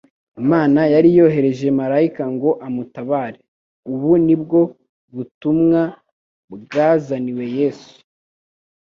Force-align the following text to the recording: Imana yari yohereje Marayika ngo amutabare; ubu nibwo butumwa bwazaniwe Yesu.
Imana 0.41 0.79
yari 0.93 1.09
yohereje 1.17 1.67
Marayika 1.79 2.23
ngo 2.33 2.49
amutabare; 2.65 3.39
ubu 3.91 4.11
nibwo 4.25 4.59
butumwa 5.15 5.81
bwazaniwe 6.61 7.45
Yesu. 7.57 7.93